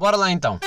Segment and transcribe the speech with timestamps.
[0.00, 0.58] Bora lá então.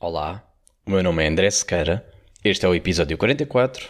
[0.00, 0.42] Olá,
[0.84, 2.04] o meu nome é André Sequeira,
[2.44, 3.88] este é o episódio 44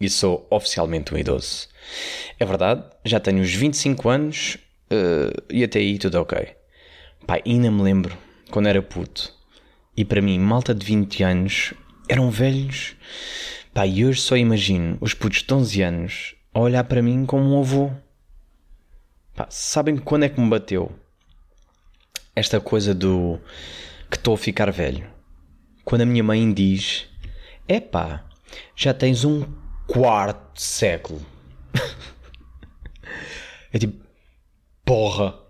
[0.00, 1.66] e sou oficialmente um idoso.
[2.38, 4.56] É verdade, já tenho os 25 anos
[4.92, 6.57] uh, e até aí tudo ok.
[7.28, 8.16] Pai, ainda me lembro
[8.50, 9.34] quando era puto
[9.94, 11.74] e para mim, malta de 20 anos
[12.08, 12.96] eram velhos.
[13.74, 17.44] Pai, e hoje só imagino os putos de 11 anos a olhar para mim como
[17.54, 17.90] um avô.
[19.36, 20.90] Pá, sabem quando é que me bateu
[22.34, 23.38] esta coisa do
[24.10, 25.06] que estou a ficar velho?
[25.84, 27.10] Quando a minha mãe diz:
[27.68, 28.24] Epá,
[28.74, 29.42] já tens um
[29.86, 31.20] quarto século.
[33.70, 34.02] é tipo,
[34.82, 35.46] porra,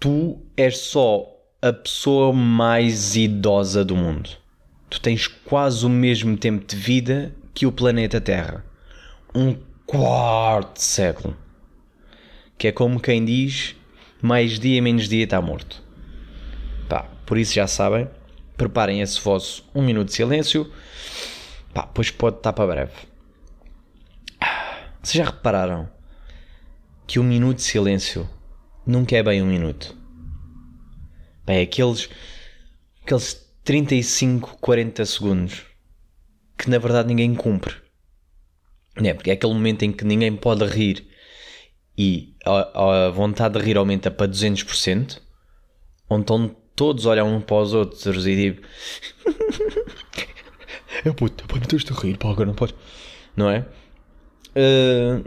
[0.00, 1.26] tu és só
[1.60, 4.30] a pessoa mais idosa do mundo.
[4.88, 8.64] Tu tens quase o mesmo tempo de vida que o planeta Terra.
[9.34, 9.54] Um
[9.86, 11.36] quarto de século.
[12.56, 13.76] Que é como quem diz:
[14.22, 15.82] mais dia menos dia está morto.
[16.88, 18.08] Pá, por isso já sabem,
[18.56, 20.72] preparem esse vosso um minuto de silêncio.
[21.74, 22.92] Pá, pois pode estar para breve.
[25.02, 25.88] Vocês já repararam
[27.06, 28.28] que um minuto de silêncio
[28.86, 29.96] nunca é bem um minuto?
[31.46, 32.08] Pá, é aqueles,
[33.02, 35.70] aqueles 35, 40 segundos
[36.60, 37.74] que na verdade ninguém cumpre.
[38.96, 41.06] É, porque é aquele momento em que ninguém pode rir
[41.96, 45.20] e a, a vontade de rir aumenta para 200%,
[46.08, 48.66] onde estão todos a olhar um para os outros e tipo.
[51.04, 52.74] é puto, pá, não tens de rir, pá, agora não podes.
[53.36, 53.66] Não é?
[54.50, 55.24] Uh,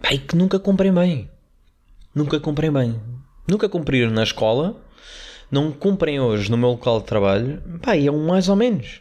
[0.00, 1.30] pá, e que nunca comprei bem.
[2.14, 3.00] Nunca comprei bem.
[3.48, 4.82] Nunca cumpriram na escola,
[5.50, 9.00] não cumprem hoje no meu local de trabalho, pá, e é um mais ou menos.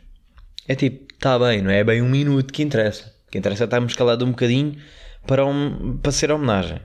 [0.67, 3.13] É tipo, está bem, não é bem um minuto que interessa.
[3.27, 4.77] O que interessa é estarmos calados um bocadinho
[5.25, 6.79] para, um, para ser homenagem.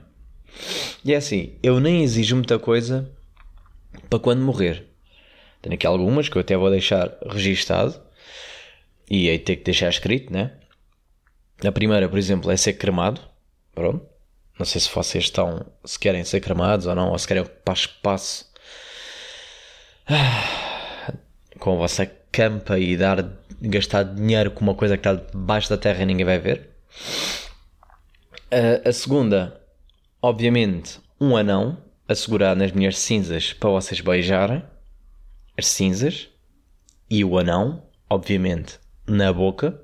[1.03, 3.09] E é assim, eu nem exijo muita coisa
[4.09, 4.85] para quando morrer.
[5.61, 7.99] Tenho aqui algumas que eu até vou deixar registado
[9.09, 10.51] e aí ter que deixar escrito, né?
[11.63, 13.21] A primeira, por exemplo, é ser cremado.
[13.73, 14.12] Pronto.
[14.57, 17.75] Não sei se vocês estão, se querem ser cremados ou não, ou se querem ocupar
[17.75, 18.51] espaço
[21.59, 23.23] com a vossa campa e dar,
[23.61, 26.69] gastar dinheiro com uma coisa que está debaixo da terra e ninguém vai ver.
[28.51, 29.59] A, a segunda,
[30.21, 31.77] obviamente, um anão
[32.07, 34.63] a segurar nas minhas cinzas para vocês beijarem
[35.57, 36.29] as cinzas
[37.09, 39.79] e o anão, obviamente, na boca.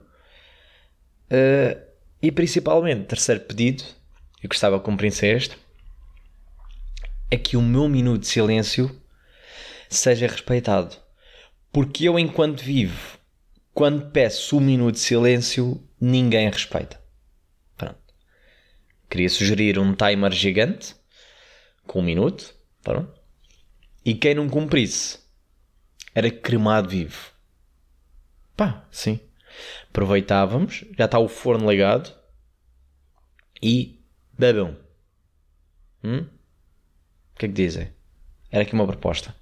[1.32, 1.80] Uh,
[2.22, 3.84] e principalmente, terceiro pedido,
[4.42, 5.58] eu gostava que cumprisse este,
[7.30, 9.00] é que o meu minuto de silêncio
[9.90, 10.96] seja respeitado.
[11.72, 13.20] Porque eu, enquanto vivo,
[13.74, 17.00] quando peço um minuto de silêncio, ninguém respeita.
[17.78, 18.00] Pronto.
[19.10, 20.96] Queria sugerir um timer gigante,
[21.86, 23.14] com um minuto, pronto.
[24.04, 25.20] E quem não cumprisse,
[26.16, 27.32] era cremado vivo.
[28.56, 29.20] Pá, sim.
[29.90, 32.14] Aproveitávamos, já está o forno ligado
[33.62, 33.99] e
[34.40, 34.78] bebam.
[36.02, 36.26] Hum?
[37.36, 37.92] O que é que dizem?
[38.50, 39.36] Era aqui uma proposta.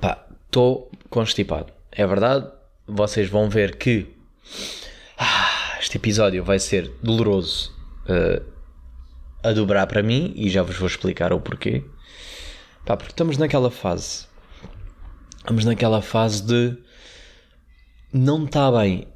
[0.00, 1.72] Pá, estou constipado.
[1.92, 2.50] É verdade,
[2.86, 4.06] vocês vão ver que
[5.18, 7.76] ah, este episódio vai ser doloroso
[8.06, 8.42] uh,
[9.42, 11.84] a dobrar para mim e já vos vou explicar o porquê.
[12.86, 14.26] Pá, porque estamos naquela fase.
[15.36, 16.78] Estamos naquela fase de
[18.12, 19.06] não está bem,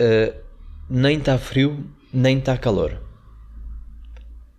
[0.00, 0.40] uh,
[0.88, 3.05] nem está frio, nem está calor.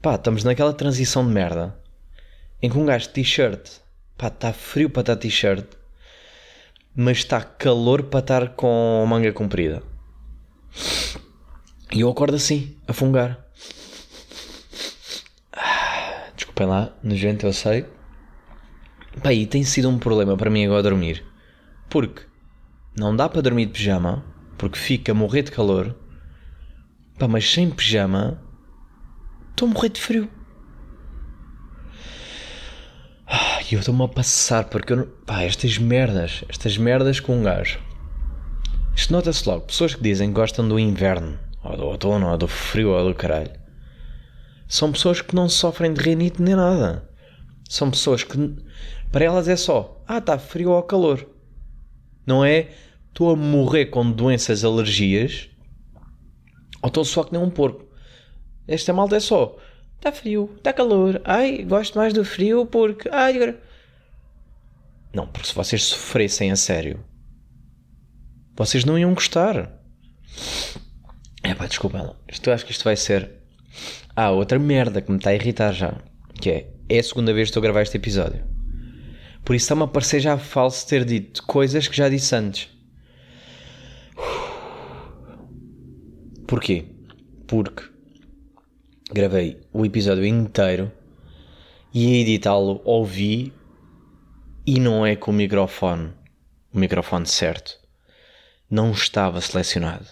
[0.08, 1.78] Pá, estamos naquela transição de merda
[2.62, 3.82] em que um gajo de t-shirt,
[4.18, 5.66] pá, está frio para estar t-shirt,
[6.96, 9.84] mas está calor para estar com manga comprida.
[11.92, 13.46] E eu acordo assim, a fungar.
[15.52, 17.86] Ah, desculpem lá, nojento eu sei.
[19.22, 21.26] Pá, e tem sido um problema para mim agora dormir.
[21.90, 22.22] Porque
[22.98, 24.24] não dá para dormir de pijama,
[24.58, 25.94] porque fica a morrer de calor.
[27.20, 28.47] Pá, mas sem pijama,
[29.58, 30.30] estou a morrer de frio.
[33.70, 35.08] E eu estou-me a passar porque eu não...
[35.26, 37.80] Pá, estas merdas, estas merdas com um gajo.
[38.96, 39.66] Isto nota-se logo.
[39.66, 43.16] Pessoas que dizem que gostam do inverno, ou do outono, ou do frio, ou do
[43.16, 43.52] caralho.
[44.68, 47.10] São pessoas que não sofrem de rinite nem nada.
[47.68, 48.56] São pessoas que,
[49.12, 51.28] para elas é só, ah, está frio ou calor.
[52.26, 52.70] Não é,
[53.08, 55.50] estou a morrer com doenças, alergias,
[56.82, 57.87] ou estou só que nem um porco.
[58.68, 59.56] Esta malta é só,
[59.98, 61.22] Está frio, está calor.
[61.26, 63.10] Ai, gosto mais do frio porque.
[63.12, 63.60] Ai, agora.
[65.14, 67.04] Não, porque se vocês sofressem a sério,
[68.56, 69.74] vocês não iam gostar.
[71.44, 72.16] É pá, desculpa, lá.
[72.32, 73.32] Isto, acho que isto vai ser.
[74.16, 76.00] Ah, outra merda que me está a irritar já.
[76.40, 76.74] Que é.
[76.90, 78.46] É a segunda vez que estou a gravar este episódio.
[79.44, 82.70] Por isso está-me a parecer já falso ter dito coisas que já disse antes.
[86.48, 86.86] Porquê?
[87.46, 87.97] Porque
[89.12, 90.92] gravei o episódio inteiro
[91.94, 93.54] e a editá-lo ouvi
[94.66, 96.12] e não é com o microfone,
[96.74, 97.80] o microfone certo.
[98.70, 100.08] Não estava selecionado.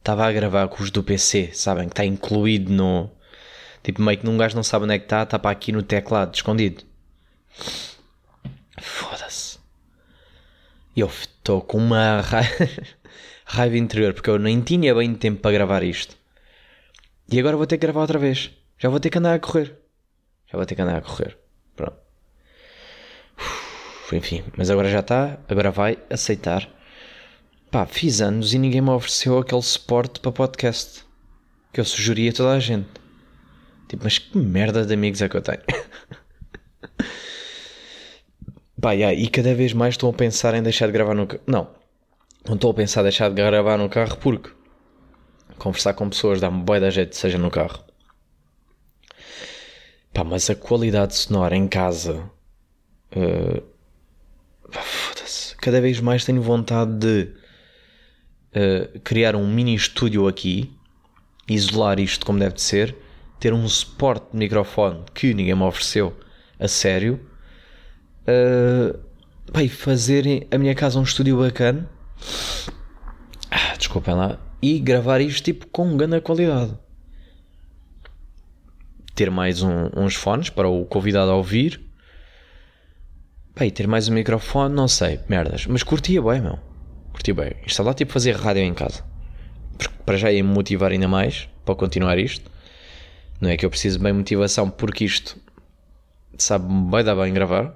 [0.00, 1.86] Estava a gravar com os do PC, sabem?
[1.86, 3.08] Que está incluído no.
[3.84, 5.82] Tipo, meio que num gajo não sabe onde é que está, está para aqui no
[5.82, 6.82] teclado, escondido.
[8.80, 9.58] Foda-se.
[10.96, 12.68] Eu estou com uma raiva,
[13.46, 16.17] raiva interior porque eu nem tinha bem tempo para gravar isto.
[17.30, 18.50] E agora vou ter que gravar outra vez.
[18.78, 19.76] Já vou ter que andar a correr.
[20.50, 21.36] Já vou ter que andar a correr.
[21.76, 21.96] Pronto.
[23.36, 25.38] Uf, enfim, mas agora já está.
[25.46, 26.66] Agora vai aceitar.
[27.70, 31.04] Pá, fiz anos e ninguém me ofereceu aquele suporte para podcast
[31.70, 32.88] que eu sugeria a toda a gente.
[33.88, 35.60] Tipo, mas que merda de amigos é que eu tenho?
[38.80, 41.42] Pá, yeah, e cada vez mais estou a pensar em deixar de gravar no carro.
[41.46, 41.68] Não,
[42.46, 44.50] não estou a pensar em deixar de gravar no carro porque
[45.58, 47.84] conversar com pessoas dá-me boa da jeito, seja no carro.
[50.12, 52.30] Pá, mas a qualidade sonora em casa.
[53.14, 53.62] Uh,
[54.70, 55.56] Foda-se.
[55.56, 57.32] Cada vez mais tenho vontade de
[58.54, 60.72] uh, criar um mini estúdio aqui,
[61.48, 62.96] isolar isto como deve de ser,
[63.40, 66.16] ter um suporte de microfone que ninguém me ofereceu
[66.58, 67.20] a sério
[68.22, 68.98] uh,
[69.52, 71.88] pá, e fazer a minha casa um estúdio bacana.
[73.50, 74.47] Ah, desculpem lá.
[74.60, 76.76] E gravar isto tipo com grande qualidade.
[79.14, 81.80] Ter mais um, uns fones para o convidado a ouvir.
[83.60, 85.66] E ter mais um microfone, não sei, merdas.
[85.66, 86.58] Mas curtia bem, meu.
[87.12, 87.52] Curtia bem.
[87.66, 89.04] Instalar tipo fazer rádio em casa.
[89.76, 92.48] Porque para já ia me motivar ainda mais para continuar isto.
[93.40, 95.36] Não é que eu preciso bem motivação porque isto
[96.36, 97.74] sabe vai dar bem gravar.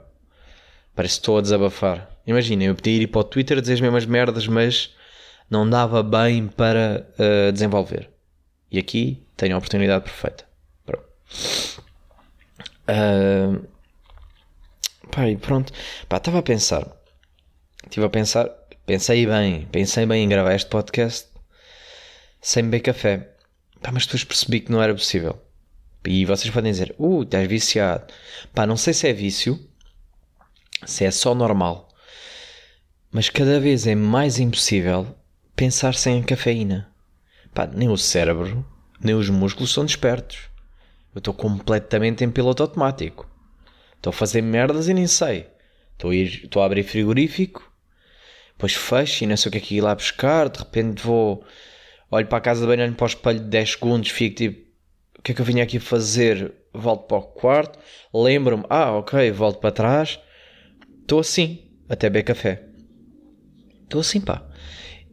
[0.94, 2.10] Parece que estou a desabafar.
[2.26, 4.94] Imaginem, eu podia ir para o Twitter dizer as mesmas merdas, mas
[5.52, 8.08] não dava bem para uh, desenvolver.
[8.70, 10.46] E aqui tenho a oportunidade perfeita.
[10.86, 11.04] Pronto.
[12.88, 13.68] Uh,
[15.10, 15.70] pá, e pronto.
[16.08, 16.90] Pá, estava a pensar.
[17.84, 18.48] Estive a pensar.
[18.86, 19.66] Pensei bem.
[19.70, 21.28] Pensei bem em gravar este podcast
[22.40, 23.34] sem beber café.
[23.82, 25.38] Pá, mas depois percebi que não era possível.
[26.06, 28.06] E vocês podem dizer, uh, estás viciado.
[28.54, 29.60] Pá, não sei se é vício
[30.86, 31.90] se é só normal.
[33.10, 35.14] Mas cada vez é mais impossível
[35.62, 36.92] pensar sem cafeína.
[37.54, 38.66] Pá, nem o cérebro,
[39.00, 40.50] nem os músculos são despertos.
[41.14, 43.30] Eu estou completamente em piloto automático.
[43.94, 45.46] Estou a fazer merdas e nem sei.
[45.92, 47.72] Estou a, estou a abrir frigorífico,
[48.54, 50.48] depois fecho e não sei o que é que ir lá buscar.
[50.48, 51.44] De repente vou,
[52.10, 54.68] olho para a casa de banho, olho para o espelho de 10 segundos, fico tipo,
[55.16, 56.52] o que é que eu vim aqui fazer?
[56.74, 57.78] Volto para o quarto,
[58.12, 60.18] lembro-me, ah, ok, volto para trás
[61.02, 62.64] Estou assim, até beber café.
[63.84, 64.48] Estou assim, pá.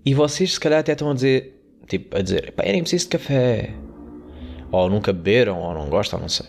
[0.05, 3.05] E vocês se calhar até estão a dizer, tipo, a dizer, pá, eu nem preciso
[3.05, 3.73] de café.
[4.71, 6.45] Ou nunca beberam, ou não gostam, não sei.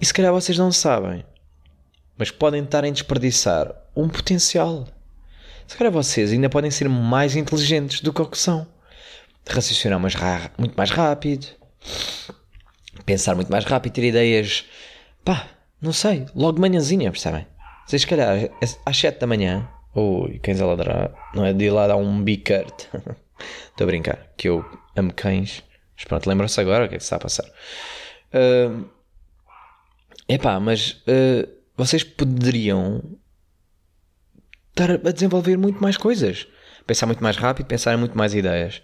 [0.00, 1.24] E se calhar vocês não sabem.
[2.16, 4.86] Mas podem estar a desperdiçar um potencial.
[5.66, 8.66] Se calhar vocês ainda podem ser mais inteligentes do que o que são.
[9.48, 10.14] Raciocinar mais
[10.58, 11.46] muito mais rápido.
[13.04, 14.64] Pensar muito mais rápido, ter ideias.
[15.24, 15.48] Pá,
[15.80, 17.46] não sei, logo de manhãzinha, percebem?
[17.86, 18.50] Vocês, se calhar,
[18.84, 22.86] às 7 da manhã, ui, cães a ladrar, não é de lá dar um bicart.
[23.70, 25.62] Estou a brincar, que eu amo cães.
[25.96, 27.46] Mas pronto, lembram-se agora o que é que está a passar.
[28.32, 28.84] Uh,
[30.28, 33.02] epá, mas uh, vocês poderiam
[34.70, 36.46] estar a desenvolver muito mais coisas.
[36.86, 38.82] Pensar muito mais rápido, pensar em muito mais ideias.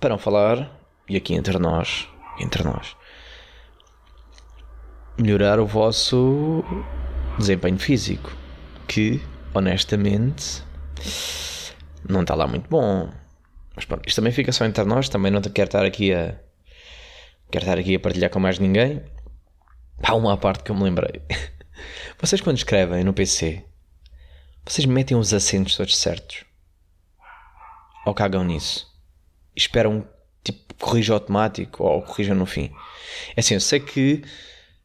[0.00, 0.70] Para não falar,
[1.08, 2.08] e aqui entre nós,
[2.40, 2.96] entre nós,
[5.16, 6.64] melhorar o vosso
[7.38, 8.36] desempenho físico,
[8.88, 9.22] que
[9.54, 10.62] honestamente
[12.08, 13.10] não está lá muito bom.
[13.74, 16.38] Mas pronto, isto também fica só entre nós, também não quero estar aqui a
[17.50, 19.02] quero estar aqui a partilhar com mais ninguém.
[20.02, 21.22] Há uma parte que eu me lembrei.
[22.20, 23.64] Vocês quando escrevem no PC,
[24.64, 26.44] vocês metem os acentos todos certos?
[28.06, 28.86] Ou cagam nisso?
[29.54, 30.06] E esperam
[30.42, 32.72] tipo corrija automático ou corrija no fim.
[33.36, 34.22] É assim, eu sei que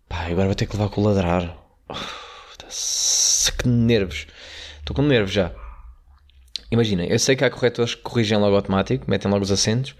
[0.07, 1.57] pá, agora vou ter que levar com o ladrar.
[3.57, 4.27] Que nervos.
[4.89, 5.53] Estou com nervos já.
[6.72, 9.93] Imagina, eu sei que há corretores que corrigem logo automático, metem logo os acentos,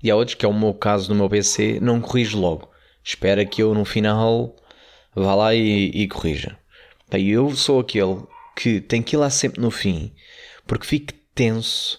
[0.00, 2.70] e há outros, que é o meu caso no meu PC, não corrige logo.
[3.02, 4.54] espera que eu no final
[5.12, 6.56] vá lá e, e corrija.
[7.10, 8.22] Pá, eu sou aquele
[8.54, 10.14] que tem que ir lá sempre no fim,
[10.68, 11.98] porque fico tenso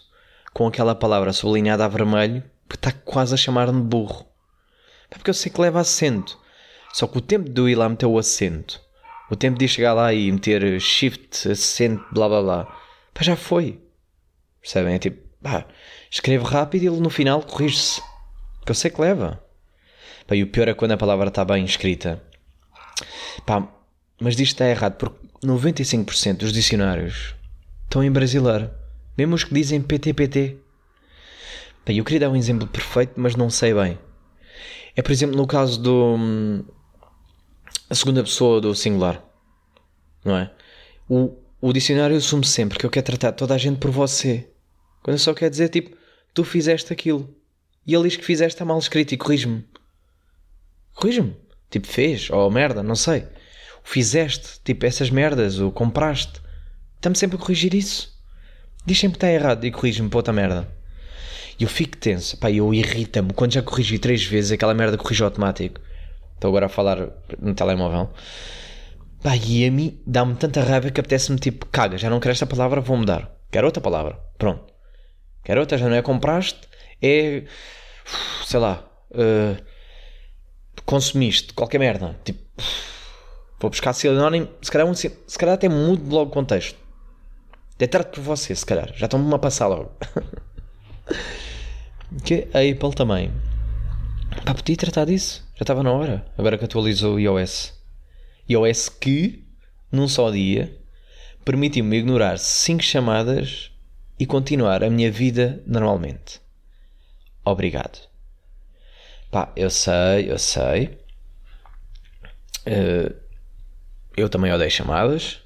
[0.53, 4.25] com aquela palavra sublinhada a vermelho, que está quase a chamar-me burro.
[5.09, 6.39] Porque eu sei que leva acento.
[6.93, 8.81] Só que o tempo de eu ir lá meter o acento,
[9.29, 12.65] o tempo de chegar lá e meter shift, acento, blá blá blá,
[13.13, 13.79] pá, já foi.
[14.61, 14.95] Percebem?
[14.95, 15.65] É tipo, pá,
[16.09, 18.01] escrevo rápido e ele no final corrige-se.
[18.65, 19.43] Que eu sei que leva.
[20.27, 22.21] Pá, e o pior é quando a palavra está bem escrita.
[23.45, 23.67] Pá,
[24.19, 27.35] mas disto está errado porque 95% dos dicionários
[27.83, 28.69] estão em brasileiro.
[29.17, 30.57] Mesmo os que dizem PTPT.
[31.85, 33.97] Pá, eu queria dar um exemplo perfeito, mas não sei bem.
[34.95, 36.65] É, por exemplo, no caso do.
[37.89, 39.23] A segunda pessoa do singular.
[40.23, 40.51] Não é?
[41.09, 44.47] O, o dicionário assume sempre que eu quero tratar toda a gente por você.
[45.01, 45.97] Quando eu só quero dizer, tipo,
[46.33, 47.35] tu fizeste aquilo.
[47.87, 49.65] E ele diz que fizeste está mal escrito e corrige-me.
[50.93, 51.35] Corrige-me.
[51.71, 52.29] Tipo, fez.
[52.29, 53.21] Ou merda, não sei.
[53.83, 54.59] O fizeste.
[54.63, 55.59] Tipo, essas merdas.
[55.59, 56.39] O compraste.
[56.95, 58.15] Estamos sempre a corrigir isso.
[58.85, 60.71] Diz sempre que está errado e corrige-me outra merda.
[61.59, 62.37] E eu fico tenso.
[62.37, 63.33] Pá, eu irrita-me.
[63.33, 65.81] Quando já corrigi três vezes, aquela merda corrige automático.
[66.39, 68.09] Estou agora a falar no telemóvel.
[69.21, 72.45] Pá, e a mim dá-me tanta raiva que apetece-me tipo, caga, já não quero esta
[72.45, 73.29] palavra, vou mudar.
[73.51, 74.17] Quero outra palavra.
[74.37, 74.63] Pronto.
[75.43, 76.61] Quero outra, já não é compraste,
[77.01, 77.43] é.
[78.45, 78.85] sei lá.
[79.11, 79.61] Uh,
[80.85, 82.17] consumiste, qualquer merda.
[82.23, 82.39] Tipo,
[83.59, 86.79] vou buscar sinónimo, se calhar, um, se calhar até mudo logo o contexto.
[87.75, 88.93] Até trato por você, se calhar.
[88.95, 89.91] Já estão-me a passar logo.
[92.23, 93.29] que a Apple também.
[94.45, 95.48] Pá, podia tratar disso.
[95.59, 96.25] Já estava na hora.
[96.37, 97.77] Agora que atualizou o iOS
[98.47, 99.45] iOS que,
[99.91, 100.73] num só dia,
[101.43, 103.69] permitiu-me ignorar 5 chamadas
[104.17, 106.39] e continuar a minha vida normalmente.
[107.43, 107.99] Obrigado.
[109.29, 110.97] Pá, eu sei, eu sei.
[112.65, 113.13] Uh,
[114.15, 115.41] eu também odeio chamadas.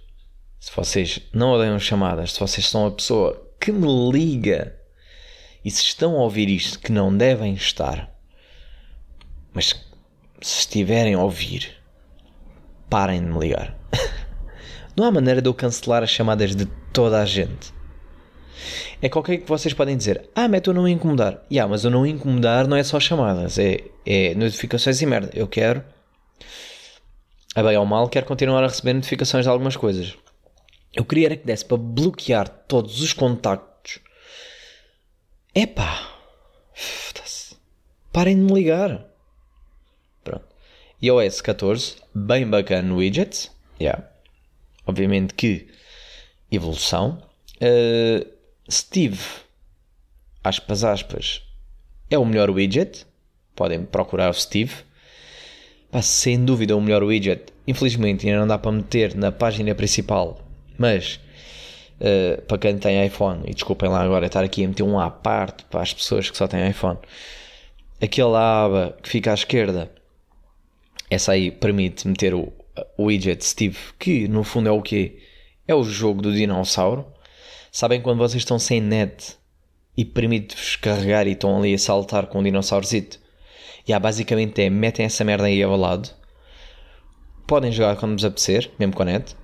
[0.59, 4.79] Se vocês não odeiam chamadas, se vocês são a pessoa que me liga
[5.65, 8.09] e se estão a ouvir isto que não devem estar,
[9.53, 9.73] mas
[10.47, 11.71] se estiverem a ouvir,
[12.89, 13.77] parem de me ligar.
[14.95, 17.73] não há maneira de eu cancelar as chamadas de toda a gente.
[19.01, 21.43] É qualquer que vocês podem dizer, ah, mas eu não incomodar.
[21.51, 25.31] Yeah, mas eu não incomodar não é só chamadas, é, é notificações e merda.
[25.33, 25.83] Eu quero,
[27.55, 30.15] a bem ou mal, quero continuar a receber notificações de algumas coisas.
[30.93, 33.99] Eu queria era que desse para bloquear todos os contactos.
[35.55, 36.09] Epá,
[38.11, 39.12] parem de me ligar
[41.03, 43.51] iOS 14, bem bacana no widgets.
[43.77, 44.07] Yeah.
[44.87, 45.67] Obviamente que
[46.49, 47.21] evolução.
[47.55, 48.25] Uh,
[48.71, 49.19] Steve,
[50.41, 51.41] aspas, aspas,
[52.09, 53.05] é o melhor widget.
[53.53, 54.71] Podem procurar o Steve.
[56.01, 57.51] Sem dúvida o melhor widget.
[57.67, 60.39] Infelizmente ainda não dá para meter na página principal.
[60.77, 61.19] Mas
[61.99, 65.11] uh, para quem tem iPhone, e desculpem lá agora estar aqui a meter um à
[65.11, 66.97] parte para as pessoas que só têm iPhone.
[68.01, 69.91] Aquela aba que fica à esquerda
[71.13, 72.51] essa aí permite meter o,
[72.97, 75.19] o widget Steve, que no fundo é o quê?
[75.67, 77.05] É o jogo do dinossauro.
[77.71, 79.37] Sabem quando vocês estão sem net
[79.95, 83.19] e permite-vos carregar e estão ali a saltar com um dinossaurzito?
[83.87, 86.09] E há basicamente é, metem essa merda aí ao lado.
[87.45, 89.35] Podem jogar quando vos apetecer, mesmo com a net.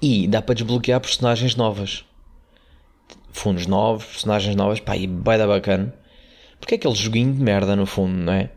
[0.00, 2.04] E dá para desbloquear personagens novas.
[3.32, 5.94] Fundos novos, personagens novas, pá, e vai dar bacana.
[6.60, 8.50] Porque é aquele joguinho de merda no fundo, não é?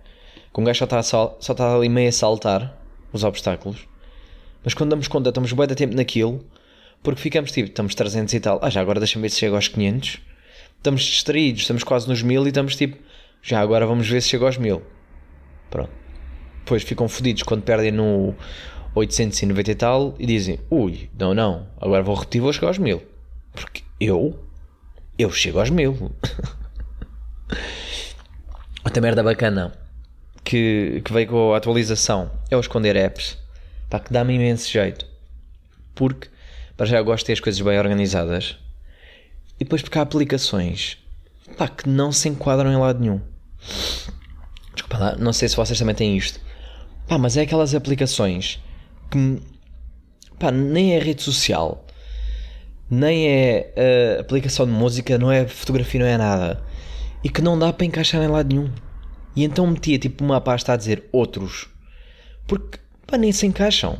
[0.53, 2.77] Que um gajo só está, só, está ali meio a saltar
[3.13, 3.87] os obstáculos,
[4.63, 6.43] mas quando damos conta estamos bem de tempo naquilo,
[7.01, 9.67] porque ficamos tipo, estamos 300 e tal, ah já agora deixa-me ver se chega aos
[9.67, 10.19] 500,
[10.77, 12.97] estamos distraídos, estamos quase nos 1000 e estamos tipo,
[13.41, 14.81] já agora vamos ver se chega aos 1000.
[15.69, 15.91] Pronto.
[16.59, 18.35] Depois ficam fodidos quando perdem no
[18.93, 23.01] 890 e tal e dizem, ui, não, não, agora vou repetir, vou chegar aos 1000.
[23.53, 24.39] Porque eu,
[25.17, 26.11] eu chego aos 1000.
[28.83, 29.80] Outra merda bacana
[30.43, 33.37] que, que veio com a atualização é o esconder apps.
[33.89, 35.05] Pá, que dá-me imenso jeito.
[35.93, 36.29] Porque,
[36.77, 38.57] para já, eu gosto de ter as coisas bem organizadas.
[39.59, 40.97] E depois porque há aplicações
[41.57, 43.21] pá, que não se enquadram em lado nenhum.
[44.73, 46.39] Desculpa lá, não sei se vocês também têm isto.
[47.07, 48.59] Pá, mas é aquelas aplicações
[49.09, 49.41] que
[50.39, 51.85] pá, nem é rede social,
[52.89, 53.73] nem é
[54.17, 56.63] uh, aplicação de música, não é fotografia, não é nada.
[57.23, 58.71] E que não dá para encaixar em lado nenhum.
[59.35, 61.67] E então metia tipo uma pasta a dizer outros.
[62.47, 63.97] Porque pá, nem se encaixam.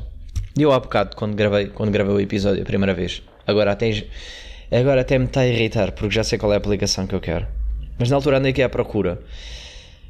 [0.58, 4.06] Eu há bocado, quando gravei, quando gravei o episódio a primeira vez, agora até,
[4.72, 7.22] agora até me está a irritar, porque já sei qual é a aplicação que eu
[7.22, 7.48] quero.
[7.98, 9.22] Mas na altura andei aqui à procura.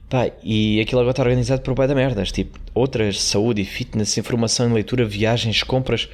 [0.09, 2.31] Pá, e aquilo agora está organizado por pai da merdas.
[2.31, 6.09] Tipo, outras, saúde e fitness, informação e leitura, viagens, compras,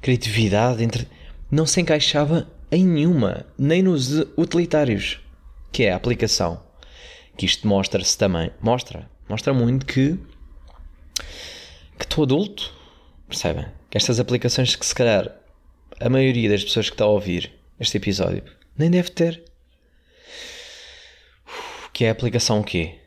[0.00, 1.08] criatividade, entre...
[1.50, 5.20] não se encaixava em nenhuma, nem nos utilitários,
[5.70, 6.60] que é a aplicação.
[7.42, 10.16] Que isto mostra-se também, mostra, mostra muito que
[11.98, 12.72] que estou adulto,
[13.26, 13.66] percebem?
[13.90, 15.28] Que estas aplicações que se calhar
[15.98, 18.44] a maioria das pessoas que está a ouvir este episódio
[18.78, 19.42] nem deve ter.
[21.92, 23.00] Que é a aplicação o quê?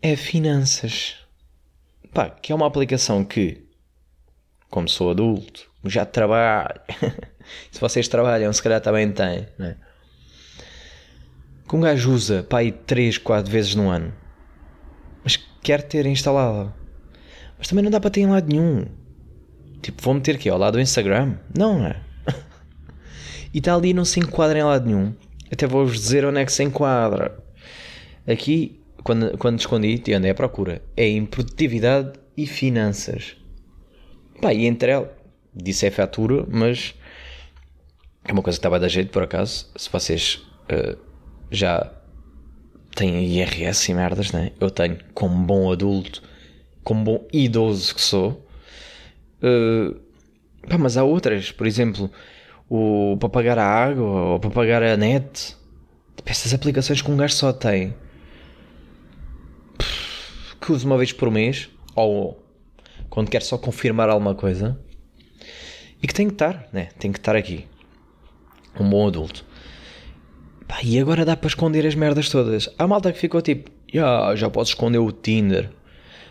[0.00, 1.16] É finanças.
[2.14, 3.66] Pá, que é uma aplicação que,
[4.70, 6.80] como sou adulto, já trabalho,
[7.72, 9.76] se vocês trabalham, se calhar também têm, né?
[11.68, 14.12] Que um gajo usa, pá, aí 3, 4 vezes no ano,
[15.24, 16.72] mas quer ter instalada.
[17.58, 18.86] Mas também não dá para ter em lado nenhum.
[19.82, 21.36] Tipo, vou meter aqui ao lado do Instagram?
[21.56, 22.00] Não, não é?
[23.52, 25.14] e está ali não se enquadra em lado nenhum.
[25.50, 27.36] Até vou-vos dizer onde é que se enquadra.
[28.26, 33.36] Aqui, quando, quando escondi, e andei à procura, é em produtividade e finanças.
[34.40, 35.08] Pá, e entre elas,
[35.54, 36.94] disse é fatura, mas
[38.24, 39.70] é uma coisa que estava a dar jeito por acaso.
[39.76, 40.98] Se vocês uh,
[41.50, 41.92] já
[42.94, 44.52] têm IRS e merdas, né?
[44.60, 46.22] Eu tenho, como bom adulto,
[46.82, 48.46] como bom idoso que sou.
[49.42, 49.94] Uh,
[50.68, 52.10] pá, mas há outras, por exemplo,
[52.68, 55.56] o, para pagar a água ou para pagar a net.
[56.16, 57.94] Tipo, essas aplicações que um gajo só tem
[60.66, 62.42] que uso uma vez por mês ou
[63.08, 64.76] quando quer só confirmar alguma coisa
[66.02, 66.88] e que tem que estar, né?
[66.98, 67.66] Tem que estar aqui.
[68.78, 69.44] Um bom adulto.
[70.68, 72.68] Pá, e agora dá para esconder as merdas todas.
[72.78, 75.70] Há malta que ficou tipo, yeah, já posso esconder o Tinder.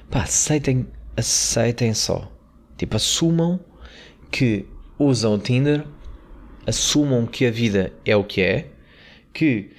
[0.09, 2.31] Pá, aceitem, aceitem só.
[2.77, 3.59] Tipo, assumam
[4.29, 4.65] que
[4.99, 5.85] usam o Tinder,
[6.67, 8.67] assumam que a vida é o que é,
[9.33, 9.71] que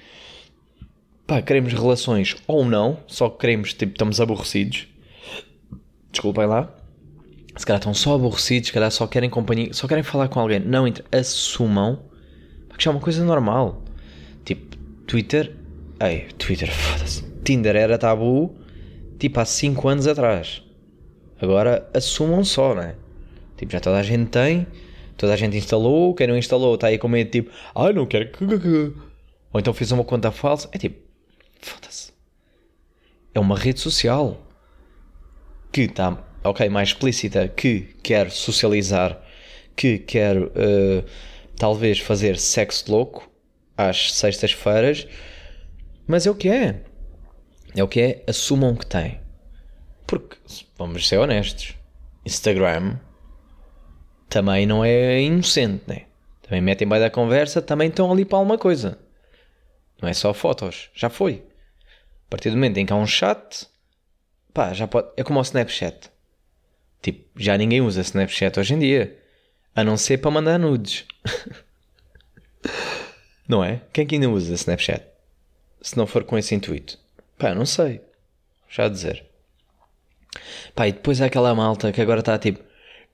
[1.27, 4.87] pá, queremos relações ou não, só queremos, tipo, estamos aborrecidos.
[6.11, 6.73] Desculpem lá.
[7.55, 10.59] Se calhar estão só aborrecidos, se calhar só querem companhia, só querem falar com alguém.
[10.59, 11.99] Não, assumam,
[12.69, 13.83] porque já é uma coisa normal.
[14.47, 15.53] Tipo, Twitter,
[15.99, 17.21] ei, Twitter, foda-se.
[17.43, 18.55] Tinder era tabu,
[19.19, 20.63] tipo, há 5 anos atrás.
[21.41, 22.95] Agora assumam só, né?
[23.57, 24.65] Tipo, já toda a gente tem,
[25.17, 28.31] toda a gente instalou, quem não instalou está aí com medo, tipo, ah, não quero
[28.31, 28.45] que.
[29.51, 30.69] Ou então fiz uma conta falsa.
[30.71, 30.97] É tipo,
[31.59, 32.13] foda-se.
[33.35, 34.47] É uma rede social
[35.73, 39.21] que está ok, mais explícita, que quer socializar,
[39.75, 41.03] que quer uh,
[41.57, 43.29] talvez fazer sexo louco
[43.77, 45.07] às sextas-feiras,
[46.07, 46.81] mas é o que é.
[47.75, 49.21] É o que é, assumam que tem.
[50.07, 50.37] Porque,
[50.77, 51.75] vamos ser honestos,
[52.25, 52.97] Instagram
[54.29, 56.05] também não é inocente, né?
[56.41, 58.97] Também metem bem da conversa, também estão ali para alguma coisa.
[60.01, 61.43] Não é só fotos, já foi.
[62.27, 63.67] A partir do momento em que há um chat,
[64.53, 65.09] pá, já pode.
[65.17, 66.09] É como o Snapchat.
[67.01, 69.17] Tipo, já ninguém usa Snapchat hoje em dia.
[69.75, 71.05] A não ser para mandar nudes.
[73.47, 73.81] não é?
[73.93, 75.03] Quem é que ainda usa Snapchat?
[75.81, 76.99] Se não for com esse intuito.
[77.37, 78.01] Pá, não sei.
[78.69, 79.23] Já a dizer.
[80.75, 82.59] Pá, e depois há aquela malta que agora está tipo.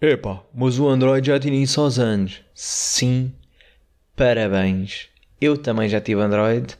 [0.02, 2.42] Epá, mas o Android já tinha isso aos anos.
[2.54, 3.34] Sim.
[4.16, 5.10] Parabéns.
[5.40, 6.78] Eu também já tive Android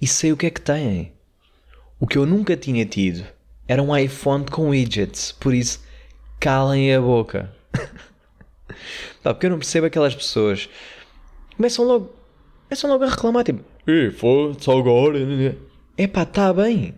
[0.00, 1.12] e sei o que é que têm.
[1.98, 3.26] O que eu nunca tinha tido
[3.68, 5.32] era um iPhone com widgets.
[5.32, 5.80] Por isso,
[6.38, 7.54] calem a boca.
[9.22, 10.68] Pá, porque eu não percebo aquelas pessoas.
[11.56, 12.14] Começam logo,
[12.70, 15.18] começam logo a reclamar, tipo, e foda-se agora.
[15.98, 16.94] É pá, está bem,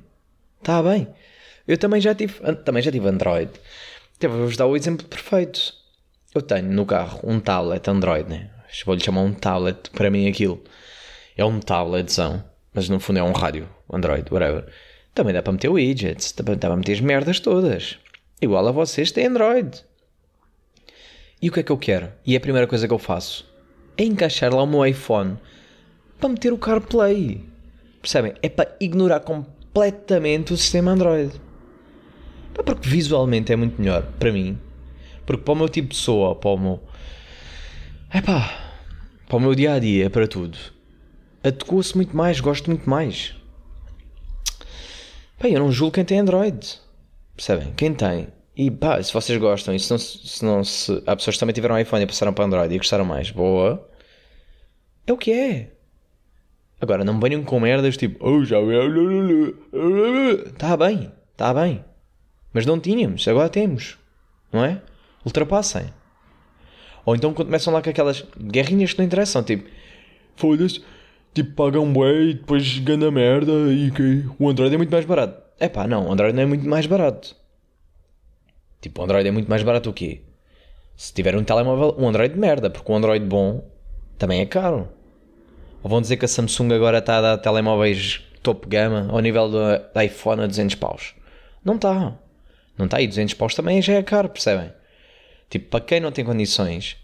[0.59, 1.09] está bem.
[1.67, 3.51] Eu também já tive, também já tive Android.
[4.19, 5.73] Então, vou-vos dar o exemplo perfeito.
[6.35, 8.51] Eu tenho no carro um tablet Android, né?
[8.85, 10.63] Vou-lhe chamar um tablet, para mim aquilo.
[11.37, 14.67] É um tabletzão, mas no fundo é um rádio, Android, whatever.
[15.15, 17.99] Também dá para meter widgets, também dá para meter as merdas todas.
[18.43, 19.83] Igual a vocês têm Android.
[21.41, 22.13] E o que é que eu quero?
[22.27, 23.51] E é a primeira coisa que eu faço
[23.97, 25.39] é encaixar lá o meu iPhone
[26.23, 27.45] para meter o CarPlay.
[28.01, 28.35] Percebem?
[28.41, 31.33] É para ignorar completamente o sistema Android.
[32.55, 34.57] Porque visualmente é muito melhor para mim.
[35.27, 36.81] Porque para o meu tipo de pessoa, para o meu.
[38.15, 38.21] É.
[38.21, 40.57] Para o meu dia a dia, para tudo.
[41.43, 43.35] Adequa-se muito mais, gosto muito mais.
[45.39, 46.79] Pá, eu não julgo quem tem Android.
[47.35, 47.73] Percebem?
[47.75, 48.29] Quem tem.
[48.57, 51.55] E pá, se vocês gostam, e se não se, não se há pessoas que também
[51.55, 53.89] tiveram iPhone e passaram para Android e gostaram mais, boa.
[55.05, 55.82] É o que é.
[56.83, 58.59] Agora, não venham com merdas tipo, oh, já
[60.47, 61.85] Está bem, está bem.
[62.53, 63.97] Mas não tínhamos, agora temos.
[64.53, 64.83] Não é?
[65.25, 65.85] Ultrapassem.
[67.07, 69.71] Ou então quando começam lá com aquelas guerrinhas que não interessam, tipo,
[70.35, 70.83] foda-se,
[71.33, 75.41] tipo, pagam bué e depois ganha merda e que o Android é muito mais barato.
[75.61, 77.37] É pá, não, o Android não é muito mais barato.
[78.81, 80.23] Tipo, o Android é muito mais barato o quê?
[80.97, 83.71] Se tiver um telemóvel, um Android de merda, porque o Android bom
[84.19, 84.89] também é caro.
[85.83, 89.49] Ou vão dizer que a Samsung agora está a dar telemóveis topo gama ao nível
[89.49, 89.59] do,
[90.03, 91.15] iPhone a 200 paus.
[91.65, 92.19] Não está.
[92.77, 94.73] Não está aí, 200 paus também já é caro, percebem?
[95.49, 96.97] Tipo, para quem não tem condições.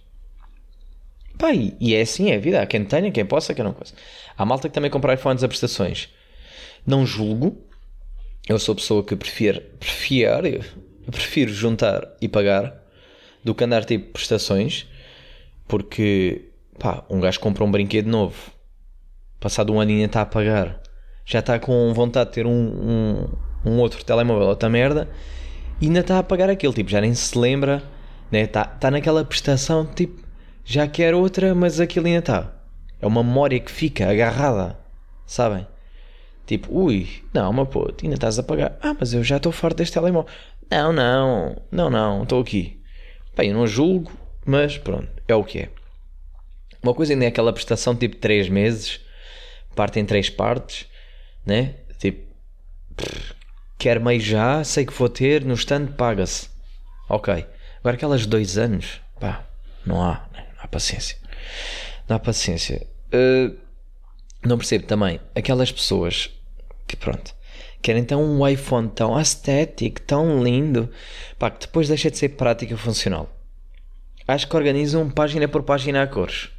[1.38, 2.62] Pá, e é assim, é a vida.
[2.62, 3.94] Há quem tenha, quem possa, quem não possa.
[4.36, 6.08] Há malta que também compra iPhones a prestações.
[6.86, 7.64] Não julgo.
[8.48, 9.62] Eu sou a pessoa que eu prefiro
[11.52, 12.82] juntar e pagar
[13.44, 14.86] do que andar tipo prestações.
[15.68, 16.46] Porque,
[16.78, 18.57] pá, um gajo compra um brinquedo novo.
[19.40, 20.80] Passado um aninho está a pagar.
[21.24, 23.28] Já está com vontade de ter um, um,
[23.64, 25.08] um outro telemóvel, outra merda.
[25.80, 26.72] E ainda está a pagar aquele.
[26.72, 27.82] Tipo, já nem se lembra
[28.30, 28.42] né?
[28.42, 30.22] Está tá naquela prestação, tipo,
[30.64, 32.52] já quer outra, mas aquilo ainda está.
[33.00, 34.78] É uma memória que fica agarrada,
[35.26, 35.66] sabem?
[36.46, 38.78] Tipo, ui, não, mas pô, ainda estás a pagar.
[38.82, 40.30] Ah, mas eu já estou farto deste telemóvel.
[40.70, 42.80] Não, não, não, não, estou aqui.
[43.36, 44.10] Bem, eu não julgo,
[44.44, 45.68] mas pronto, é o que é.
[46.82, 49.00] Uma coisa ainda é aquela prestação tipo 3 meses,
[49.78, 50.86] parte em 3 partes,
[51.46, 51.76] né?
[51.98, 52.20] Tipo,
[53.78, 56.48] quer meio já, sei que vou ter, no stand paga-se.
[57.08, 57.46] Ok.
[57.78, 59.44] Agora aquelas dois anos, pá,
[59.86, 61.16] não há, não há paciência.
[62.08, 62.84] Não há paciência.
[63.14, 63.56] Uh,
[64.44, 66.28] não percebo também aquelas pessoas
[66.88, 67.32] que, pronto,
[67.80, 70.90] querem ter um iPhone tão estético, tão lindo,
[71.38, 73.32] pá, que depois deixa de ser prática funcional.
[74.26, 76.50] Acho que organizam página por página a cores.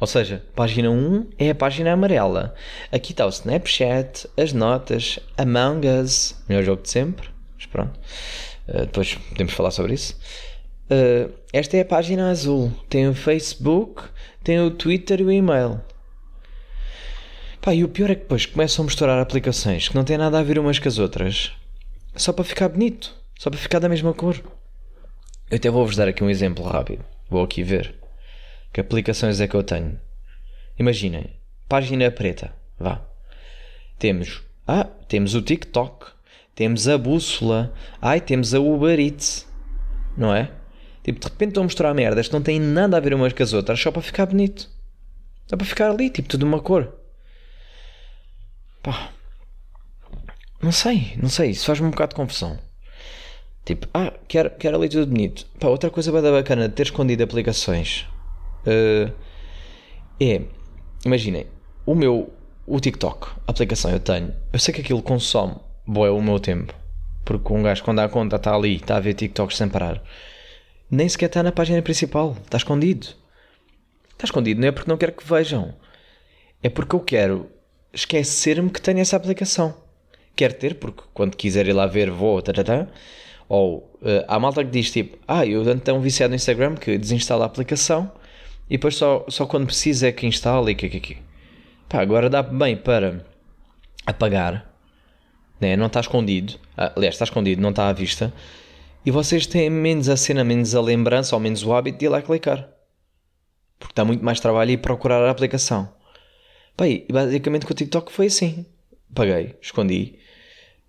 [0.00, 2.54] Ou seja, página 1 é a página amarela.
[2.92, 7.28] Aqui está o Snapchat, as notas, Among Us, melhor jogo de sempre.
[7.56, 7.98] Mas pronto.
[8.68, 10.14] Uh, depois podemos falar sobre isso.
[10.90, 12.72] Uh, esta é a página azul.
[12.88, 14.02] Tem o Facebook,
[14.44, 15.80] tem o Twitter e o e-mail.
[17.60, 20.38] Pá, e o pior é que depois começam a misturar aplicações que não têm nada
[20.38, 21.52] a ver umas com as outras.
[22.14, 23.12] Só para ficar bonito.
[23.38, 24.40] Só para ficar da mesma cor.
[25.50, 27.04] Eu até vou-vos dar aqui um exemplo rápido.
[27.28, 27.94] Vou aqui ver.
[28.76, 29.98] Que aplicações é que eu tenho?
[30.78, 31.30] Imaginem.
[31.66, 32.52] Página preta.
[32.78, 33.00] Vá.
[33.98, 34.42] Temos.
[34.68, 36.08] Ah, temos o TikTok
[36.54, 39.46] temos a bússola, ai, temos a Uber Eats,
[40.14, 40.50] não é?
[41.02, 43.42] Tipo, de repente estão a mostrar merdas que não têm nada a ver umas com
[43.42, 44.68] as outras só para ficar bonito.
[45.46, 46.94] Só para ficar ali, tipo, tudo uma cor.
[48.82, 49.10] Pá.
[50.60, 52.58] Não sei, não sei, isso faz-me um bocado de confusão.
[53.64, 55.46] Tipo, ah, quero, quero ali tudo bonito.
[55.58, 58.06] Pá, outra coisa bem bacana de ter escondido aplicações
[58.66, 59.12] uh,
[60.20, 60.42] é,
[61.04, 61.46] imaginem,
[61.84, 62.32] o meu,
[62.66, 66.74] o TikTok, a aplicação eu tenho, eu sei que aquilo consome boé o meu tempo.
[67.24, 70.02] Porque um gajo, quando dá conta, está ali, está a ver TikToks sem parar.
[70.90, 73.08] Nem sequer está na página principal, está escondido.
[74.12, 75.74] Está escondido, não é porque não quero que vejam.
[76.62, 77.50] É porque eu quero
[77.92, 79.74] esquecer-me que tenho essa aplicação.
[80.34, 82.86] Quero ter, porque quando quiser ir lá ver, vou, tá, tá, tá.
[83.48, 86.96] Ou uh, há malta que diz tipo, ah, eu ando tão viciado no Instagram que
[86.98, 88.10] desinstalo a aplicação
[88.68, 91.16] e depois só, só quando precisa é que instala e que, que, que.
[91.88, 93.24] Pá, agora dá bem para
[94.06, 94.76] apagar
[95.60, 95.76] né?
[95.76, 96.54] não está escondido.
[96.76, 98.32] Ah, aliás, está escondido, não está à vista.
[99.04, 102.08] E vocês têm menos a cena, menos a lembrança ou menos o hábito de ir
[102.08, 102.68] lá clicar.
[103.78, 105.92] Porque está muito mais trabalho e procurar a aplicação.
[106.76, 108.66] Bem, basicamente com o TikTok foi assim.
[109.14, 110.18] Paguei, escondi.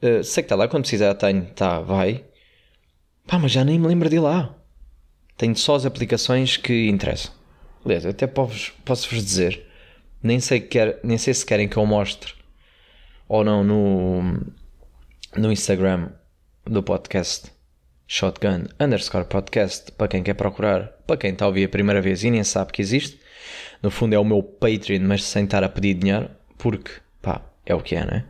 [0.01, 2.23] Uh, sei que está lá, quando precisar tenho, tá, vai.
[3.25, 4.55] Pá, mas já nem me lembro de ir lá.
[5.37, 7.31] Tenho só as aplicações que interessam.
[7.87, 9.65] Aliás, até posso-vos dizer,
[10.21, 12.33] nem sei, quer, nem sei se querem que eu mostre
[13.29, 14.41] ou não no,
[15.37, 16.09] no Instagram
[16.65, 17.49] do podcast
[18.05, 22.25] Shotgun underscore podcast para quem quer procurar, para quem está a ouvir a primeira vez
[22.25, 23.21] e nem sabe que existe.
[23.81, 27.73] No fundo é o meu Patreon, mas sem estar a pedir dinheiro, porque pá, é
[27.73, 28.25] o que é, né?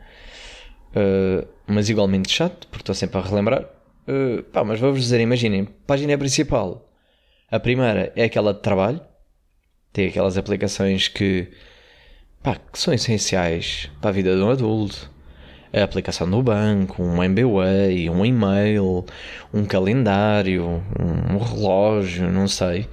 [0.91, 3.63] Uh, mas igualmente chato, porque estou sempre a relembrar.
[4.08, 6.88] Uh, pá, mas vou-vos dizer, imaginem, página principal.
[7.50, 9.02] A primeira é aquela de trabalho,
[9.98, 11.48] tem aquelas aplicações que
[12.44, 15.10] pá, que são essenciais para a vida de um adulto.
[15.74, 19.04] A aplicação do banco, um MBWay, um e-mail,
[19.52, 22.88] um calendário, um relógio, não sei.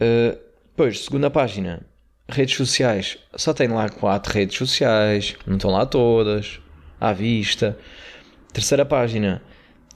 [0.00, 0.38] Uh,
[0.70, 1.82] depois, segunda página,
[2.26, 3.18] redes sociais.
[3.34, 6.60] Só tem lá quatro redes sociais, não estão lá todas,
[6.98, 7.78] à vista.
[8.54, 9.42] Terceira página,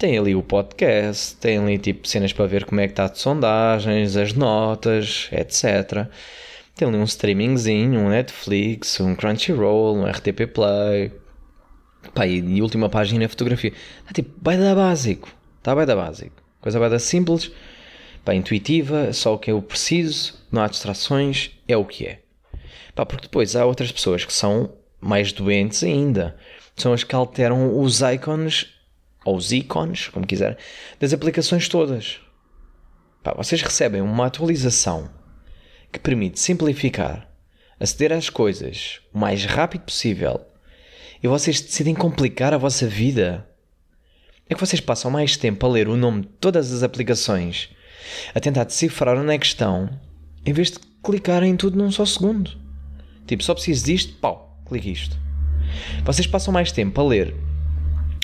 [0.01, 3.19] tem ali o podcast, tem ali tipo cenas para ver como é que está de
[3.19, 6.09] sondagens, as notas, etc.
[6.75, 11.13] Tem ali um streamingzinho, um Netflix, um Crunchyroll, um RTP Play.
[12.15, 13.75] Pá, e, e última página é fotografia.
[14.01, 15.29] Está tipo, vai dar básico.
[15.59, 16.43] Está vai dar básico.
[16.63, 17.53] Coisa vai dar simples,
[18.25, 22.21] pá, intuitiva, só o que eu preciso, não há distrações, é o que é.
[22.95, 26.37] Pá, porque depois há outras pessoas que são mais doentes ainda.
[26.75, 28.80] são as que alteram os icons,
[29.25, 30.59] ou os ícones, como quiser,
[30.99, 32.21] das aplicações todas.
[33.23, 35.11] Pá, vocês recebem uma atualização
[35.93, 37.29] que permite simplificar,
[37.79, 40.41] aceder às coisas o mais rápido possível
[41.23, 43.47] e vocês decidem complicar a vossa vida.
[44.49, 47.69] É que vocês passam mais tempo a ler o nome de todas as aplicações,
[48.35, 49.91] a tentar decifrar onde é que estão,
[50.45, 52.59] em vez de clicar em tudo num só segundo.
[53.27, 55.17] Tipo, só preciso disto, pau, clique isto.
[56.05, 57.35] Vocês passam mais tempo a ler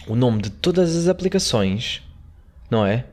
[0.06, 2.02] o nome de todas as aplicações,
[2.70, 3.04] não é?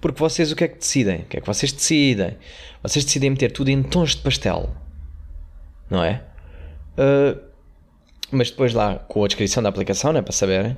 [0.00, 1.20] Porque vocês o que é que decidem?
[1.20, 2.36] O que é que vocês decidem?
[2.82, 4.74] Vocês decidem meter tudo em tons de pastel,
[5.90, 6.22] não é?
[6.98, 7.40] Uh,
[8.30, 10.76] mas depois lá com a descrição da aplicação, né, para saberem,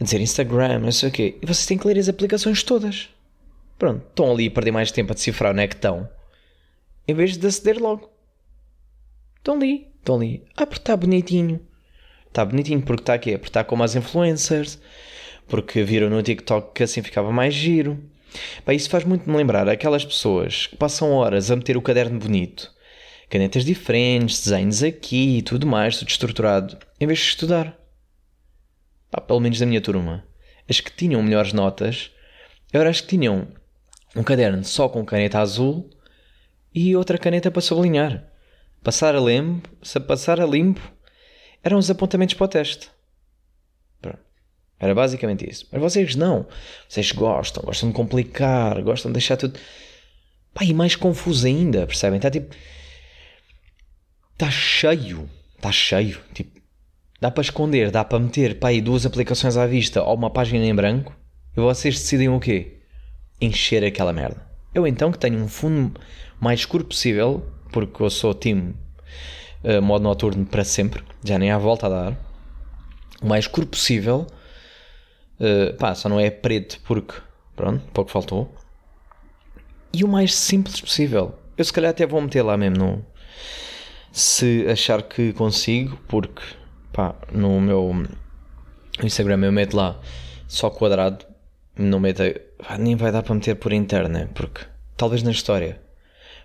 [0.00, 3.10] a dizer Instagram, não sei o quê, e vocês têm que ler as aplicações todas.
[3.78, 6.08] Pronto, estão ali a perder mais tempo a decifrar onde é que estão,
[7.06, 8.10] em vez de aceder logo.
[9.36, 10.44] Estão ali, estão ali.
[10.56, 11.60] Ah, porque está bonitinho.
[12.38, 14.78] Está bonitinho porque está aqui, porque está como as influencers,
[15.48, 17.98] porque viram no TikTok que assim ficava mais giro.
[18.68, 22.72] Isso faz muito me lembrar aquelas pessoas que passam horas a meter o caderno bonito,
[23.28, 27.76] canetas diferentes, desenhos aqui e tudo mais, tudo estruturado, em vez de estudar.
[29.10, 30.24] Pá, pelo menos da minha turma.
[30.70, 32.12] As que tinham melhores notas
[32.72, 33.48] eram as que tinham
[34.14, 35.90] um caderno só com caneta azul
[36.72, 38.30] e outra caneta para sublinhar.
[38.84, 39.68] Passar a limpo,
[40.06, 40.97] passar a limpo,
[41.62, 42.90] eram os apontamentos para o teste.
[44.80, 45.66] Era basicamente isso.
[45.72, 46.46] Mas vocês não.
[46.88, 49.58] Vocês gostam, gostam de complicar, gostam de deixar tudo.
[50.54, 52.18] Pá, e mais confuso ainda, percebem?
[52.18, 52.54] Está tipo.
[54.34, 55.28] Está cheio.
[55.56, 56.20] Está cheio.
[56.32, 56.60] Tipo,
[57.20, 60.64] dá para esconder, dá para meter pá, aí duas aplicações à vista ou uma página
[60.64, 61.12] em branco
[61.56, 62.78] e vocês decidem o quê?
[63.40, 64.46] Encher aquela merda.
[64.72, 66.00] Eu então que tenho um fundo
[66.40, 68.74] mais escuro possível, porque eu sou time
[69.64, 72.16] uh, modo noturno para sempre, já nem há volta a dar,
[73.22, 74.26] o mais escuro possível
[75.38, 77.14] Uh, pá, só não é preto porque,
[77.54, 78.52] pronto, pouco faltou.
[79.92, 81.38] E o mais simples possível.
[81.56, 83.06] Eu se calhar até vou meter lá mesmo no.
[84.10, 86.42] Se achar que consigo, porque,
[86.92, 88.04] pá, no meu
[89.02, 90.00] Instagram eu meto lá
[90.48, 91.24] só quadrado,
[91.76, 92.22] não meto.
[92.58, 94.62] Pá, nem vai dar para meter por interna, porque
[94.96, 95.80] talvez na história.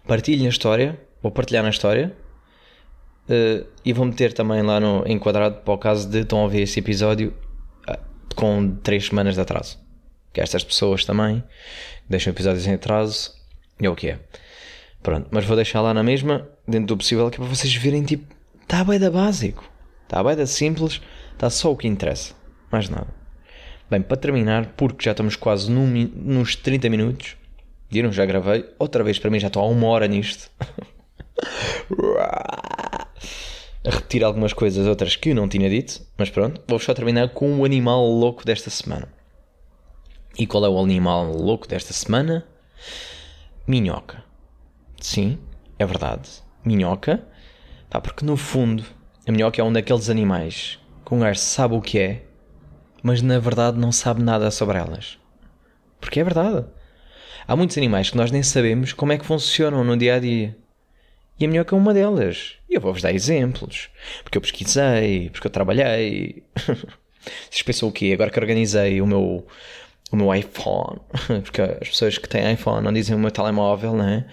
[0.08, 2.16] Partilho na história, vou partilhar na história.
[3.30, 6.62] Uh, e vou meter também lá no enquadrado para o caso de estão a ouvir
[6.62, 7.34] esse episódio
[8.36, 9.80] com 3 semanas de atraso.
[10.32, 11.44] Que estas pessoas também
[12.10, 13.32] deixam episódios em atraso,
[13.80, 14.20] é o que é.
[15.02, 18.04] Pronto, mas vou deixar lá na mesma, dentro do possível, que é para vocês verem,
[18.04, 19.70] tipo, está bem da básico,
[20.04, 21.02] está bem da simples,
[21.34, 22.34] está só o que interessa,
[22.72, 23.08] mais nada.
[23.90, 27.36] Bem, para terminar, porque já estamos quase nos 30 minutos,
[27.90, 30.50] viram, já gravei, outra vez para mim já estou há uma hora nisto.
[33.86, 37.30] a repetir algumas coisas, outras que eu não tinha dito, mas pronto, vou só terminar
[37.30, 39.08] com o animal louco desta semana.
[40.38, 42.46] E qual é o animal louco desta semana?
[43.68, 44.24] Minhoca.
[45.00, 45.38] Sim,
[45.78, 46.30] é verdade.
[46.66, 47.28] Minhoca.
[47.90, 48.84] Pá, porque no fundo,
[49.28, 52.26] a minhoca é um daqueles animais que um gajo sabe o que é,
[53.04, 55.20] mas na verdade não sabe nada sobre elas.
[56.00, 56.66] Porque é verdade.
[57.46, 60.58] Há muitos animais que nós nem sabemos como é que funcionam no dia a dia.
[61.40, 62.54] E a minhoca é uma delas.
[62.70, 63.90] E eu vou-vos dar exemplos.
[64.24, 66.44] Porque eu pesquisei, porque eu trabalhei.
[67.50, 68.12] Vocês pensam o quê?
[68.14, 69.48] Agora que organizei o meu,
[70.12, 71.00] o meu iPhone.
[71.44, 74.26] Porque as pessoas que têm iPhone não dizem o meu telemóvel, não é?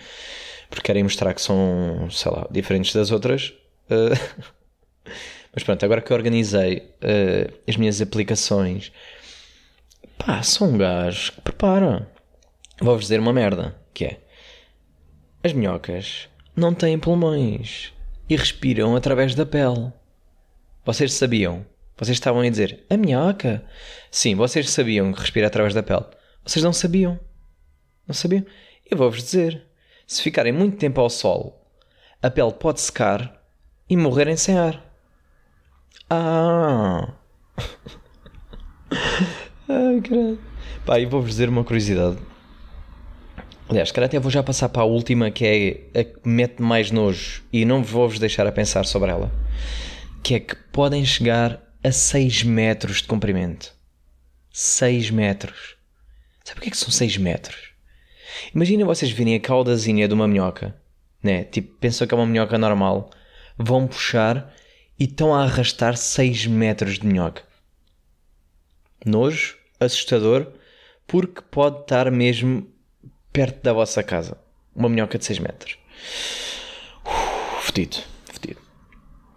[0.69, 3.53] Porque querem mostrar que são, sei lá, diferentes das outras.
[5.55, 8.93] Mas pronto, agora que organizei uh, as minhas aplicações,
[10.17, 12.09] pá, sou um gajo que prepara.
[12.81, 14.21] Vou-vos dizer uma merda, que é...
[15.43, 16.30] As minhocas
[16.61, 17.93] não têm pulmões
[18.29, 19.91] e respiram através da pele.
[20.85, 21.65] Vocês sabiam?
[21.97, 23.65] Vocês estavam a dizer a minhoca?
[24.11, 26.05] Sim, vocês sabiam que respira através da pele.
[26.45, 27.19] Vocês não sabiam.
[28.07, 28.45] Não sabiam?
[28.89, 29.67] Eu vou-vos dizer:
[30.07, 31.67] se ficarem muito tempo ao sol,
[32.23, 33.43] a pele pode secar
[33.89, 34.85] e morrerem sem ar.
[36.11, 37.15] Ah!
[39.67, 40.39] Ai, caralho.
[40.85, 42.19] Pá, e vou-vos dizer uma curiosidade.
[43.71, 45.47] Aliás, calhar até vou já passar para a última, que
[45.95, 49.33] é a que mete mais nojo e não vou-vos deixar a pensar sobre ela.
[50.25, 53.73] Que é que podem chegar a 6 metros de comprimento.
[54.53, 55.77] 6 metros.
[56.43, 57.71] Sabe o que é que são 6 metros?
[58.53, 60.75] Imagina vocês virem a caudazinha de uma minhoca,
[61.23, 61.45] né?
[61.45, 63.09] Tipo, pensam que é uma minhoca normal,
[63.57, 64.53] vão puxar
[64.99, 67.45] e estão a arrastar 6 metros de minhoca.
[69.07, 70.49] Nojo, assustador,
[71.07, 72.67] porque pode estar mesmo
[73.33, 74.37] perto da vossa casa.
[74.75, 75.79] Uma minhoca de 6 metros.
[77.05, 78.61] Uf, fedido, fedido.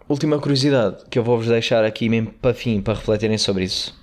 [0.08, 3.98] última curiosidade que eu vou-vos deixar aqui mesmo para fim, para refletirem sobre isso.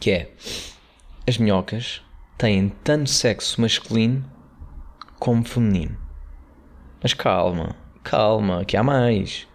[0.00, 0.30] Que é,
[1.26, 2.02] as minhocas
[2.36, 4.24] têm tanto sexo masculino
[5.18, 5.96] como feminino.
[7.02, 9.46] Mas calma, calma, que há mais.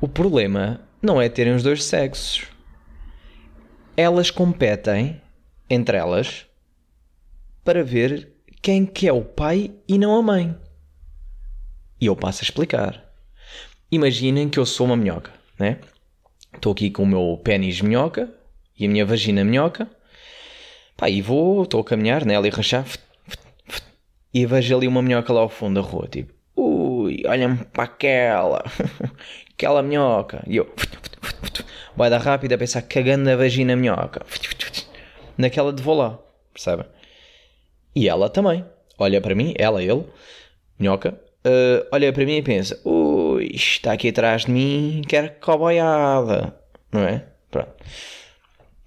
[0.00, 2.46] O problema não é terem os dois sexos.
[3.96, 5.20] Elas competem
[5.68, 6.47] entre elas
[7.68, 10.56] para ver quem que é o pai e não a mãe.
[12.00, 13.04] E eu passo a explicar.
[13.92, 15.78] Imaginem que eu sou uma minhoca, né?
[16.54, 18.32] Estou aqui com o meu pênis minhoca
[18.74, 19.86] e a minha vagina minhoca.
[20.96, 22.86] Pá, e vou, estou a caminhar nela e rachar.
[24.32, 28.64] E vejo ali uma minhoca lá ao fundo da rua, tipo, ui, olha-me para aquela,
[29.52, 30.42] aquela minhoca.
[30.46, 30.74] E eu,
[31.94, 34.24] vai dar rápido a pensar cagando na vagina minhoca.
[35.36, 36.18] Naquela de vou lá,
[36.54, 36.86] percebem?
[37.94, 38.64] E ela também.
[38.98, 40.04] Olha para mim, ela, ele,
[40.78, 46.54] minhoca, uh, olha para mim e pensa: Ui, está aqui atrás de mim, quer coboiada,
[46.92, 47.24] não é?
[47.50, 47.72] Pronto.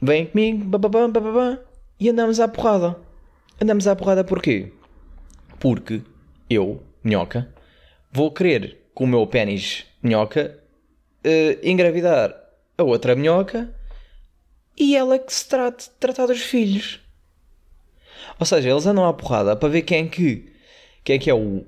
[0.02, 1.60] Vem comigo, bababam, bababam,
[2.00, 2.98] e andamos à porrada.
[3.62, 4.74] Andamos à porrada porquê?
[5.60, 6.02] Porque
[6.50, 7.54] eu, minhoca,
[8.12, 10.58] vou querer com o meu pênis minhoca
[11.26, 12.36] uh, engravidar
[12.78, 13.74] a outra minhoca
[14.78, 17.01] e ela que se trate de tratar dos filhos.
[18.40, 20.54] Ou seja, eles andam à porrada para ver quem é que,
[21.04, 21.66] quem é, que é o,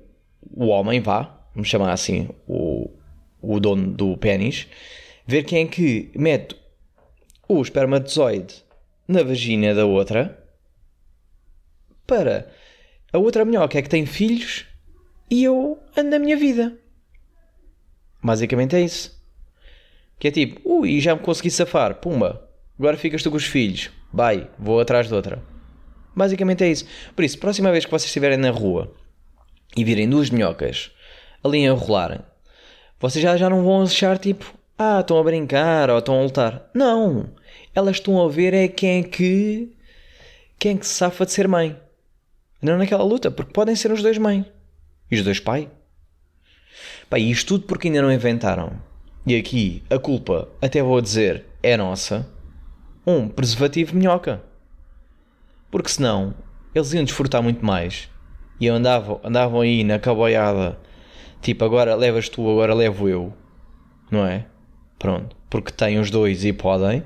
[0.52, 2.90] o homem, vá, vamos chamar assim, o,
[3.40, 4.66] o dono do pênis,
[5.26, 6.56] ver quem é que mete
[7.48, 8.64] o espermatozoide
[9.06, 10.42] na vagina da outra
[12.06, 12.50] para
[13.12, 14.66] a outra minhoca é que tem filhos
[15.30, 16.76] e eu ando na minha vida.
[18.22, 19.14] Basicamente é isso.
[20.18, 23.90] Que é tipo, ui, já me consegui safar, pumba, agora ficas tu com os filhos,
[24.12, 25.42] vai, vou atrás de outra.
[26.14, 26.86] Basicamente é isso.
[27.14, 28.92] Por isso, próxima vez que vocês estiverem na rua
[29.76, 30.90] e virem duas minhocas
[31.42, 32.20] ali a enrolarem,
[33.00, 36.70] vocês já, já não vão achar tipo, ah, estão a brincar ou estão a lutar.
[36.74, 37.30] Não!
[37.74, 39.72] Elas estão a ver é quem é que.
[40.58, 41.76] quem é que se safa de ser mãe.
[42.62, 44.46] Não naquela luta, porque podem ser os dois mãe
[45.10, 45.68] e os dois pai.
[47.10, 48.72] Pá, isto tudo porque ainda não inventaram.
[49.26, 52.26] E aqui a culpa, até vou dizer, é nossa.
[53.06, 54.42] Um preservativo minhoca.
[55.74, 56.32] Porque senão
[56.72, 58.08] eles iam desfrutar muito mais.
[58.60, 60.78] E andavam, andavam aí na caboiada.
[61.42, 63.32] Tipo, agora levas tu, agora levo eu.
[64.08, 64.46] Não é?
[65.00, 65.34] Pronto.
[65.50, 67.02] Porque têm os dois e podem.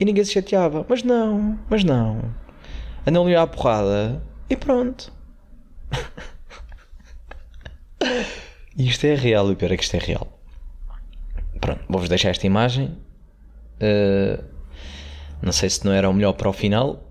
[0.00, 0.86] E ninguém se chateava.
[0.88, 2.22] Mas não, mas não.
[3.06, 5.12] Andam ali à porrada e pronto.
[8.74, 10.26] isto é real, o pior é que isto é real.
[11.60, 12.96] Pronto, vou-vos deixar esta imagem.
[13.82, 14.42] Uh,
[15.42, 17.05] não sei se não era o melhor para o final,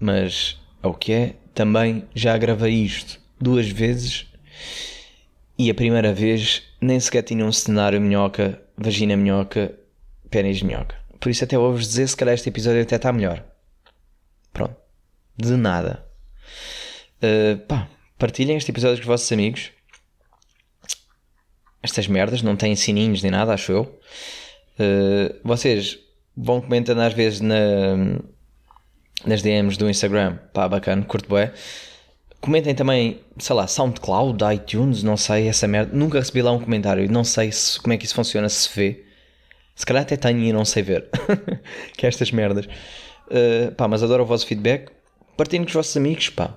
[0.00, 1.34] mas é o que é.
[1.54, 4.26] Também já gravei isto duas vezes
[5.58, 9.78] e a primeira vez nem sequer tinha um cenário minhoca, vagina minhoca,
[10.30, 10.96] pênis minhoca.
[11.20, 13.44] Por isso até vou-vos dizer se calhar este episódio até está melhor.
[14.52, 14.76] Pronto.
[15.36, 16.04] De nada.
[17.22, 19.70] Uh, pá, partilhem este episódio com os vossos amigos.
[21.82, 24.00] Estas merdas não têm sininhos nem nada, acho eu.
[24.78, 25.98] Uh, vocês
[26.36, 27.54] vão comentando às vezes na,
[29.26, 30.38] nas DMs do Instagram.
[30.52, 31.50] Pá, bacana, curto bem.
[32.40, 35.96] Comentem também, sei lá, SoundCloud, iTunes, não sei, essa merda.
[35.96, 39.04] Nunca recebi lá um comentário, não sei se, como é que isso funciona, se vê.
[39.74, 41.08] Se calhar até tenho e não sei ver.
[41.96, 42.66] que é estas merdas.
[42.66, 44.90] Uh, pá, mas adoro o vosso feedback.
[45.36, 46.54] Partilhem com os vossos amigos, pá.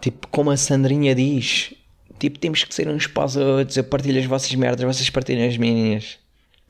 [0.00, 1.74] Tipo, como a Sandrinha diz.
[2.18, 5.56] Tipo, temos que ser uns pós a dizer partilha as vossas merdas, vocês partilham as
[5.56, 6.18] minhas.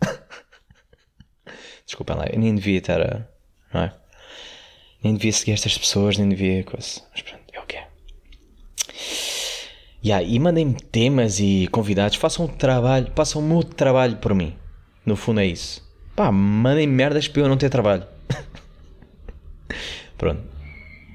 [1.85, 3.27] Desculpem lá, eu nem devia estar a.
[3.73, 4.04] Não é?
[5.05, 7.03] Nem devia seguir estas pessoas, nem devia coisa.
[7.13, 7.87] Mas pronto, é o que é.
[10.03, 14.57] Yeah, e mandem-me temas e convidados, façam um trabalho, façam muito trabalho por mim.
[15.05, 15.87] No fundo é isso.
[16.17, 18.07] Pá, mandem merdas para eu não ter trabalho.
[20.17, 20.43] pronto.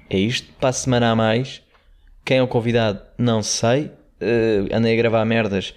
[0.07, 0.47] É isto.
[0.59, 1.61] Para a semana a mais.
[2.23, 3.85] Quem é o convidado, não sei.
[4.21, 5.73] Uh, andei a gravar merdas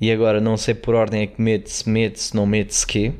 [0.00, 3.12] e agora não sei por ordem é que mete-se, mete-se, não mete-se quê.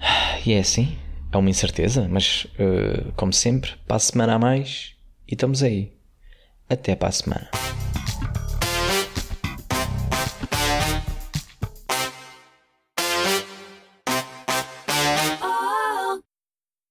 [0.46, 0.96] E é assim
[1.38, 4.94] é uma incerteza, mas uh, como sempre, para a semana a mais
[5.26, 5.92] e estamos aí.
[6.68, 7.48] Até para a semana.